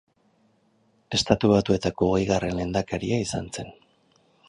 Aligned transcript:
Estatu 1.17 1.53
Batuetako 1.53 2.09
hogeigarren 2.09 2.59
lehendakaria 2.61 3.25
izan 3.29 3.55
zen. 3.59 3.75